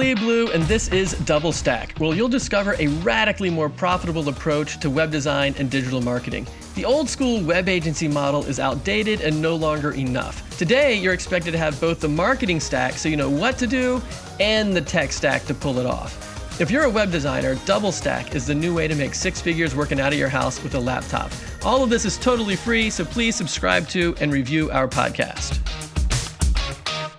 [0.00, 4.80] Lee Blue, and this is Double Stack, where you'll discover a radically more profitable approach
[4.80, 6.46] to web design and digital marketing.
[6.74, 10.56] The old school web agency model is outdated and no longer enough.
[10.56, 14.00] Today, you're expected to have both the marketing stack, so you know what to do,
[14.40, 16.58] and the tech stack to pull it off.
[16.62, 19.76] If you're a web designer, Double Stack is the new way to make six figures
[19.76, 21.30] working out of your house with a laptop.
[21.62, 25.60] All of this is totally free, so please subscribe to and review our podcast.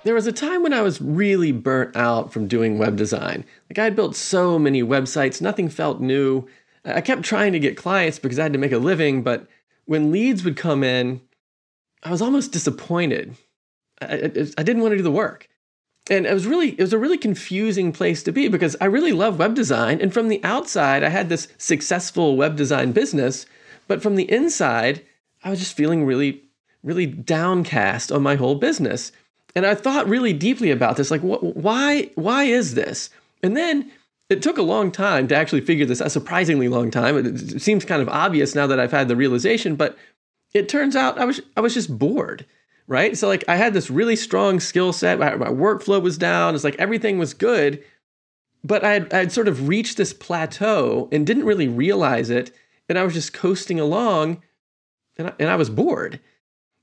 [0.03, 3.45] There was a time when I was really burnt out from doing web design.
[3.69, 6.47] Like I had built so many websites, nothing felt new.
[6.83, 9.47] I kept trying to get clients because I had to make a living, but
[9.85, 11.21] when leads would come in,
[12.01, 13.35] I was almost disappointed.
[14.01, 15.47] I, I, I didn't want to do the work.
[16.09, 19.11] And it was really it was a really confusing place to be because I really
[19.11, 23.45] love web design and from the outside I had this successful web design business,
[23.87, 25.05] but from the inside
[25.43, 26.41] I was just feeling really
[26.83, 29.11] really downcast on my whole business
[29.55, 33.09] and I thought really deeply about this like wh- why why is this?
[33.43, 33.91] And then
[34.29, 37.17] it took a long time to actually figure this a surprisingly long time.
[37.17, 39.97] It, it seems kind of obvious now that I've had the realization, but
[40.53, 42.45] it turns out I was I was just bored,
[42.87, 43.17] right?
[43.17, 45.19] So like I had this really strong skill set.
[45.19, 46.55] My, my workflow was down.
[46.55, 47.83] It's like everything was good,
[48.63, 52.51] but I had, I had sort of reached this plateau and didn't really realize it,
[52.87, 54.41] and I was just coasting along,
[55.17, 56.19] and I, and I was bored.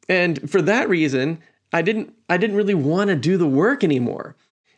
[0.08, 1.40] And for that reason,
[1.72, 4.36] I didn't I didn't really want to do the work anymore.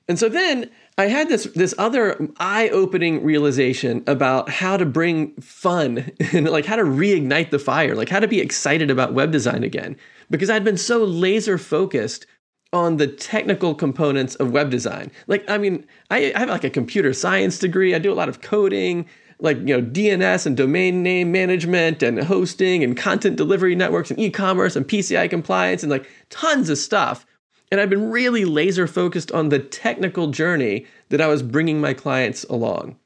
[0.08, 6.11] And so then I had this this other eye-opening realization about how to bring fun
[6.33, 9.62] and like how to reignite the fire, like how to be excited about web design
[9.62, 9.96] again.
[10.30, 12.27] Because I'd been so laser focused
[12.72, 15.11] on the technical components of web design.
[15.27, 17.94] Like, I mean, I, I have like a computer science degree.
[17.94, 19.06] I do a lot of coding
[19.41, 24.19] like you know DNS and domain name management and hosting and content delivery networks and
[24.19, 27.27] e-commerce and PCI compliance and like tons of stuff.
[27.70, 31.94] And I've been really laser focused on the technical journey that I was bringing my
[31.94, 32.96] clients along.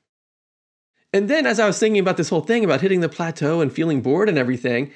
[1.12, 3.72] And then as I was thinking about this whole thing about hitting the plateau and
[3.72, 4.90] feeling bored and everything,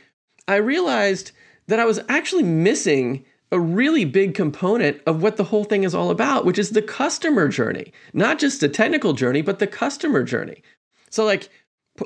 [0.48, 1.32] I realized
[1.68, 5.94] that I was actually missing a really big component of what the whole thing is
[5.94, 7.92] all about, which is the customer journey.
[8.12, 10.62] Not just the technical journey, but the customer journey.
[11.10, 11.48] So like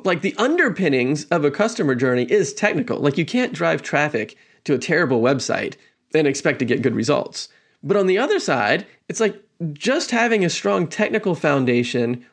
[0.05, 2.99] like the underpinnings of a customer journey is technical.
[2.99, 5.77] Like you can't drive traffic to a terrible website
[6.15, 7.49] and expect to get good results.
[7.83, 9.43] But on the other side, it's like
[9.73, 12.25] just having a strong technical foundation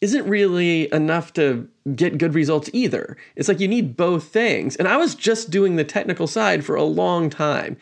[0.00, 3.16] isn't really enough to get good results either.
[3.34, 4.76] It's like you need both things.
[4.76, 7.76] And I was just doing the technical side for a long time.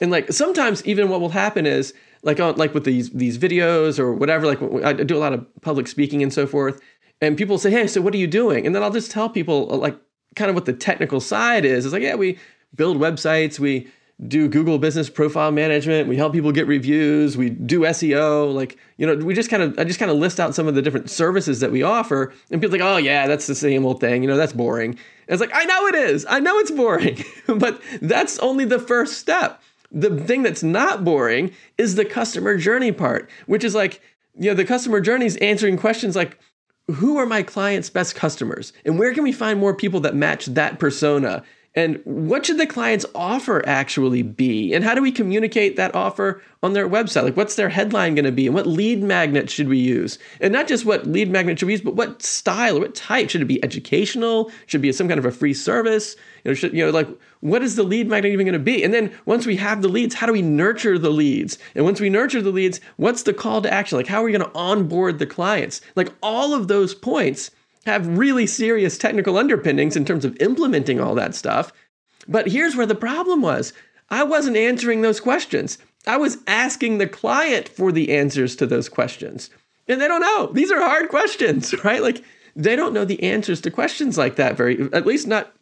[0.00, 3.98] And like sometimes even what will happen is like on like with these these videos
[3.98, 6.80] or whatever like I do a lot of public speaking and so forth
[7.20, 9.72] and people say, "Hey, so what are you doing?" And then I'll just tell people
[9.72, 9.98] uh, like
[10.36, 11.84] kind of what the technical side is.
[11.84, 12.38] It's like, yeah, we
[12.74, 13.88] build websites, we
[14.26, 18.52] do Google Business Profile Management, we help people get reviews, we do SEO.
[18.54, 20.74] Like, you know, we just kind of I just kind of list out some of
[20.74, 24.00] the different services that we offer, and people like, "Oh yeah, that's the same old
[24.00, 24.22] thing.
[24.22, 26.26] You know, that's boring." And it's like, I know it is.
[26.28, 29.62] I know it's boring, but that's only the first step.
[29.92, 34.00] The thing that's not boring is the customer journey part, which is like,
[34.38, 36.38] you know, the customer journey is answering questions like
[36.92, 38.72] who are my clients' best customers?
[38.84, 41.44] And where can we find more people that match that persona?
[41.76, 44.74] And what should the client's offer actually be?
[44.74, 47.22] And how do we communicate that offer on their website?
[47.22, 48.46] Like, what's their headline going to be?
[48.46, 50.18] And what lead magnet should we use?
[50.40, 53.30] And not just what lead magnet should we use, but what style or what type?
[53.30, 54.50] Should it be educational?
[54.66, 56.16] Should it be some kind of a free service?
[56.42, 57.08] You know, should, you know, like,
[57.38, 58.82] what is the lead magnet even going to be?
[58.82, 61.56] And then once we have the leads, how do we nurture the leads?
[61.76, 63.96] And once we nurture the leads, what's the call to action?
[63.96, 65.80] Like, how are we going to onboard the clients?
[65.94, 67.52] Like, all of those points
[67.86, 71.72] have really serious technical underpinnings in terms of implementing all that stuff.
[72.28, 73.72] But here's where the problem was
[74.08, 75.78] I wasn't answering those questions.
[76.06, 79.50] I was asking the client for the answers to those questions.
[79.88, 80.46] And they don't know.
[80.52, 82.02] These are hard questions, right?
[82.02, 82.22] Like
[82.56, 85.52] they don't know the answers to questions like that very at least not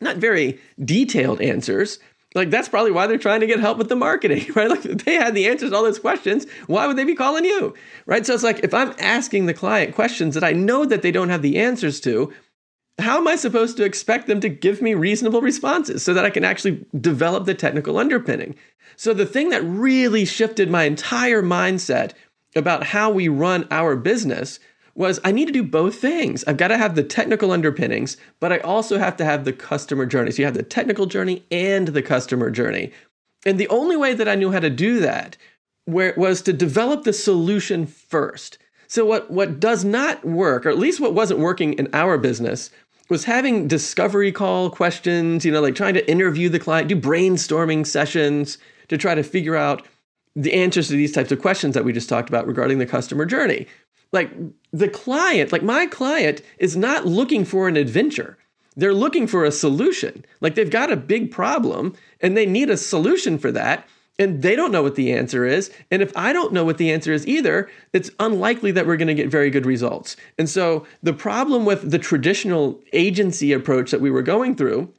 [0.00, 1.98] not very detailed answers.
[2.34, 4.70] Like that's probably why they're trying to get help with the marketing, right?
[4.70, 6.46] Like they had the answers to all those questions.
[6.66, 7.74] Why would they be calling you?
[8.06, 8.24] Right?
[8.24, 11.28] So it's like if I'm asking the client questions that I know that they don't
[11.28, 12.32] have the answers to,
[12.98, 16.30] how am I supposed to expect them to give me reasonable responses so that I
[16.30, 18.54] can actually develop the technical underpinning?
[18.96, 22.12] So the thing that really shifted my entire mindset
[22.54, 24.60] about how we run our business
[24.94, 26.44] was I need to do both things.
[26.46, 30.06] I've got to have the technical underpinnings, but I also have to have the customer
[30.06, 30.30] journey.
[30.30, 32.92] So you have the technical journey and the customer journey.
[33.44, 35.36] And the only way that I knew how to do that
[35.86, 38.58] was to develop the solution first.
[38.86, 42.70] So what, what does not work, or at least what wasn't working in our business,
[43.08, 47.86] was having discovery call questions, you know, like trying to interview the client, do brainstorming
[47.86, 48.58] sessions
[48.88, 49.86] to try to figure out
[50.36, 53.24] the answers to these types of questions that we just talked about regarding the customer
[53.24, 53.66] journey.
[54.12, 54.30] Like
[54.72, 58.38] the client, like my client is not looking for an adventure.
[58.76, 60.24] They're looking for a solution.
[60.40, 63.88] Like they've got a big problem and they need a solution for that.
[64.18, 65.70] And they don't know what the answer is.
[65.90, 69.08] And if I don't know what the answer is either, it's unlikely that we're going
[69.08, 70.16] to get very good results.
[70.38, 74.92] And so the problem with the traditional agency approach that we were going through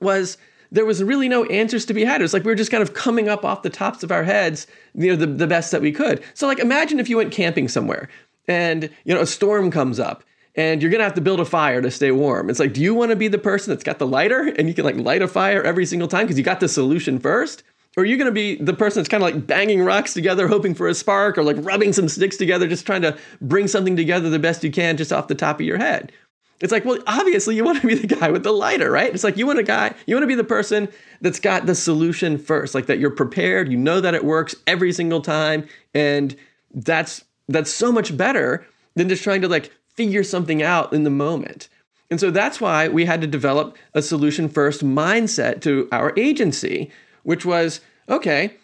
[0.00, 0.38] was
[0.70, 2.20] there was really no answers to be had.
[2.20, 4.24] It was like we were just kind of coming up off the tops of our
[4.24, 6.22] heads, you know, the, the best that we could.
[6.34, 8.08] So like imagine if you went camping somewhere
[8.48, 10.24] and, you know, a storm comes up
[10.56, 12.50] and you're gonna have to build a fire to stay warm.
[12.50, 14.74] It's like, do you want to be the person that's got the lighter and you
[14.74, 17.62] can like light a fire every single time because you got the solution first?
[17.96, 20.74] Or are you gonna be the person that's kind of like banging rocks together, hoping
[20.74, 24.30] for a spark, or like rubbing some sticks together, just trying to bring something together
[24.30, 26.12] the best you can just off the top of your head?
[26.60, 29.14] It's like, well, obviously you want to be the guy with the lighter, right?
[29.14, 30.88] It's like you want a guy, you want to be the person
[31.20, 34.92] that's got the solution first, like that you're prepared, you know that it works every
[34.92, 36.34] single time, and
[36.74, 41.10] that's that's so much better than just trying to like figure something out in the
[41.10, 41.68] moment.
[42.10, 46.90] And so that's why we had to develop a solution first mindset to our agency,
[47.22, 48.54] which was okay,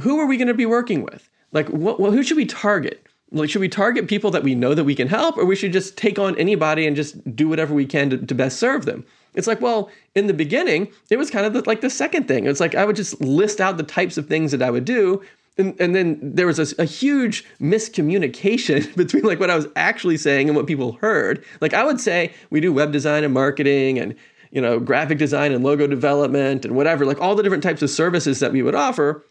[0.00, 1.28] who are we going to be working with?
[1.52, 3.04] Like, what, well, who should we target?
[3.32, 5.72] Like, should we target people that we know that we can help, or we should
[5.72, 9.04] just take on anybody and just do whatever we can to, to best serve them?
[9.34, 12.46] It's like, well, in the beginning, it was kind of the, like the second thing.
[12.46, 15.22] It's like I would just list out the types of things that I would do,
[15.60, 20.16] and, and then there was a, a, huge miscommunication between like what I was actually
[20.16, 21.44] saying and what people heard.
[21.60, 24.16] Like I would say we do web design and marketing and
[24.50, 27.90] you know graphic design and logo development and whatever, like all the different types of
[27.90, 29.24] services that we would offer.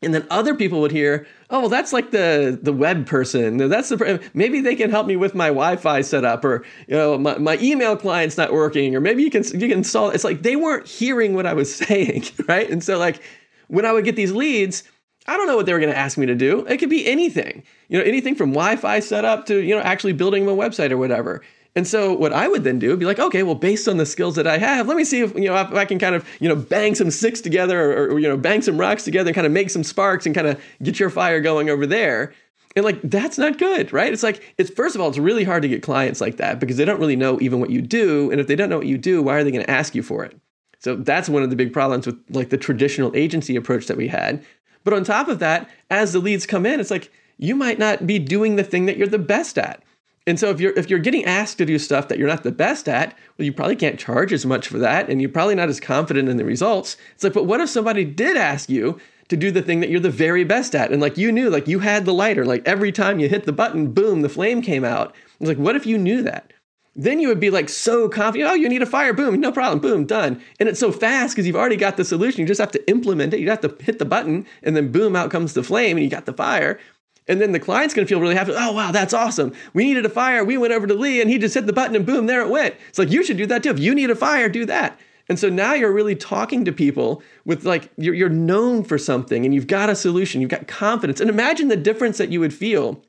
[0.00, 3.56] And then other people would hear, oh, well, that's like the the web person.
[3.56, 7.36] That's the maybe they can help me with my Wi-Fi setup, or you know, my,
[7.38, 10.14] my email client's not working, or maybe you can you can solve.
[10.14, 12.70] It's like they weren't hearing what I was saying, right?
[12.70, 13.20] And so like
[13.66, 14.84] when I would get these leads,
[15.28, 16.64] I don't know what they were going to ask me to do.
[16.66, 20.46] It could be anything, you know, anything from Wi-Fi setup to you know actually building
[20.48, 21.42] a website or whatever.
[21.76, 24.06] And so what I would then do would be like, okay, well, based on the
[24.06, 26.26] skills that I have, let me see if you know if I can kind of
[26.40, 29.34] you know bang some sticks together or, or you know bang some rocks together and
[29.34, 32.32] kind of make some sparks and kind of get your fire going over there.
[32.74, 34.12] And like that's not good, right?
[34.12, 36.78] It's like it's first of all, it's really hard to get clients like that because
[36.78, 38.98] they don't really know even what you do, and if they don't know what you
[38.98, 40.40] do, why are they going to ask you for it?
[40.80, 44.08] So that's one of the big problems with like the traditional agency approach that we
[44.08, 44.44] had
[44.88, 48.06] but on top of that, as the leads come in, it's like you might not
[48.06, 49.82] be doing the thing that you're the best at.
[50.26, 52.50] And so if you're if you're getting asked to do stuff that you're not the
[52.50, 55.68] best at, well, you probably can't charge as much for that, and you're probably not
[55.68, 56.96] as confident in the results.
[57.14, 58.98] It's like, but what if somebody did ask you
[59.28, 61.68] to do the thing that you're the very best at, and like you knew, like
[61.68, 64.86] you had the lighter, like every time you hit the button, boom, the flame came
[64.86, 65.14] out.
[65.38, 66.54] It's like, what if you knew that?
[66.98, 68.50] Then you would be like so confident.
[68.50, 69.12] Oh, you need a fire.
[69.12, 69.78] Boom, no problem.
[69.78, 70.42] Boom, done.
[70.58, 72.40] And it's so fast because you've already got the solution.
[72.40, 73.38] You just have to implement it.
[73.38, 76.10] You have to hit the button, and then boom, out comes the flame, and you
[76.10, 76.80] got the fire.
[77.28, 78.52] And then the client's going to feel really happy.
[78.56, 79.54] Oh, wow, that's awesome.
[79.74, 80.44] We needed a fire.
[80.44, 82.48] We went over to Lee, and he just hit the button, and boom, there it
[82.48, 82.74] went.
[82.88, 83.70] It's like you should do that too.
[83.70, 84.98] If you need a fire, do that.
[85.28, 89.44] And so now you're really talking to people with like you're, you're known for something,
[89.44, 90.40] and you've got a solution.
[90.40, 91.20] You've got confidence.
[91.20, 93.04] And imagine the difference that you would feel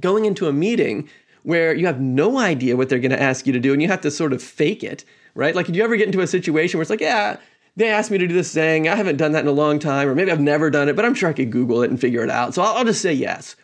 [0.00, 1.08] going into a meeting
[1.42, 3.88] where you have no idea what they're going to ask you to do and you
[3.88, 5.04] have to sort of fake it,
[5.34, 5.54] right?
[5.54, 7.36] Like, did you ever get into a situation where it's like, yeah,
[7.76, 8.88] they asked me to do this thing.
[8.88, 11.04] I haven't done that in a long time, or maybe I've never done it, but
[11.04, 12.52] I'm sure I could Google it and figure it out.
[12.52, 13.54] So I'll, I'll just say yes.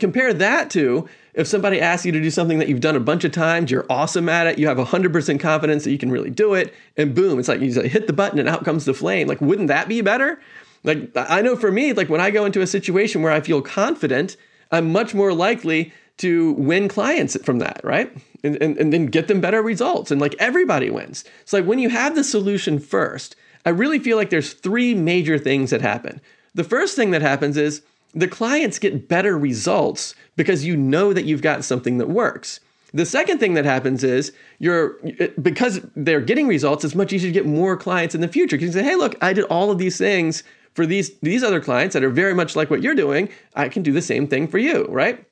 [0.00, 3.22] Compare that to if somebody asks you to do something that you've done a bunch
[3.22, 6.54] of times, you're awesome at it, you have 100% confidence that you can really do
[6.54, 9.28] it, and boom, it's like you hit the button and out comes the flame.
[9.28, 10.40] Like, wouldn't that be better?
[10.82, 13.62] Like, I know for me, like when I go into a situation where I feel
[13.62, 14.36] confident,
[14.72, 18.14] I'm much more likely to win clients from that, right?
[18.44, 20.10] And, and, and then get them better results.
[20.10, 21.24] And like everybody wins.
[21.44, 25.38] So like when you have the solution first, I really feel like there's three major
[25.38, 26.20] things that happen.
[26.54, 27.82] The first thing that happens is
[28.14, 32.60] the clients get better results because you know that you've got something that works.
[32.92, 34.98] The second thing that happens is you're
[35.40, 38.56] because they're getting results, it's much easier to get more clients in the future.
[38.56, 40.42] Because you say, hey, look, I did all of these things
[40.74, 43.28] for these these other clients that are very much like what you're doing.
[43.54, 45.24] I can do the same thing for you, right?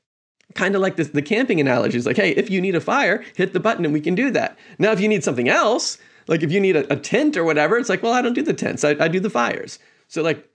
[0.54, 3.24] Kind of like this, the camping analogy is like, hey, if you need a fire,
[3.36, 4.58] hit the button and we can do that.
[4.78, 7.78] Now, if you need something else, like if you need a, a tent or whatever,
[7.78, 9.78] it's like, well, I don't do the tents, I, I do the fires.
[10.08, 10.48] So, like,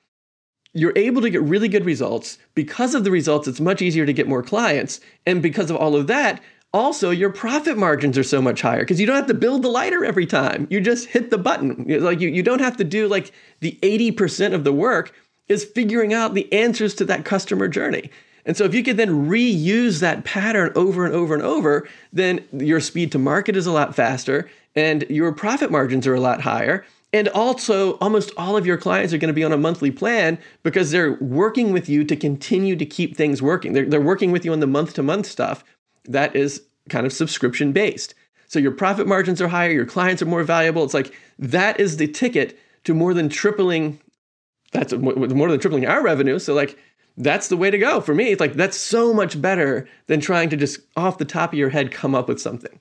[0.74, 2.40] you're able to get really good results.
[2.56, 5.00] Because of the results, it's much easier to get more clients.
[5.26, 6.42] And because of all of that,
[6.74, 9.70] also your profit margins are so much higher because you don't have to build the
[9.70, 10.68] lighter every time.
[10.72, 11.86] You just hit the button.
[11.88, 15.14] Like you, you don't have to do like the 80% of the work
[15.48, 18.10] is figuring out the answers to that customer journey.
[18.46, 22.44] And so if you could then reuse that pattern over and over and over, then
[22.52, 26.42] your speed to market is a lot faster and your profit margins are a lot
[26.42, 26.86] higher.
[27.14, 30.40] And also, almost all of your clients are going to be on a monthly plan
[30.64, 33.74] because they're working with you to continue to keep things working.
[33.74, 35.64] They're, they're working with you on the month to month stuff
[36.06, 38.16] that is kind of subscription based.
[38.48, 40.84] So your profit margins are higher, your clients are more valuable.
[40.84, 44.00] It's like that is the ticket to more than tripling.
[44.72, 46.40] That's more than tripling our revenue.
[46.40, 46.78] So, like,
[47.18, 48.32] that's the way to go for me.
[48.32, 51.70] It's like that's so much better than trying to just off the top of your
[51.70, 52.80] head come up with something.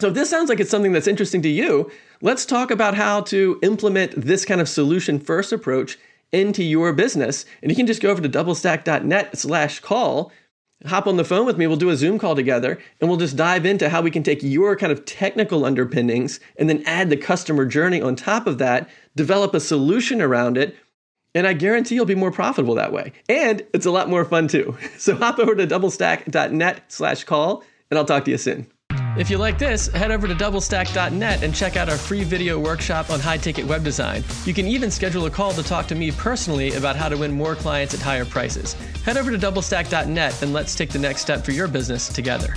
[0.00, 1.90] So, if this sounds like it's something that's interesting to you,
[2.22, 5.96] let's talk about how to implement this kind of solution first approach
[6.32, 7.44] into your business.
[7.62, 10.32] And you can just go over to doublestack.net slash call,
[10.86, 11.66] hop on the phone with me.
[11.66, 14.42] We'll do a Zoom call together and we'll just dive into how we can take
[14.42, 18.88] your kind of technical underpinnings and then add the customer journey on top of that,
[19.14, 20.74] develop a solution around it.
[21.34, 23.12] And I guarantee you'll be more profitable that way.
[23.28, 24.76] And it's a lot more fun too.
[24.98, 28.68] So hop over to doublestack.net slash call and I'll talk to you soon.
[29.16, 33.10] If you like this, head over to doublestack.net and check out our free video workshop
[33.10, 34.24] on high ticket web design.
[34.44, 37.32] You can even schedule a call to talk to me personally about how to win
[37.32, 38.74] more clients at higher prices.
[39.04, 42.54] Head over to doublestack.net and let's take the next step for your business together.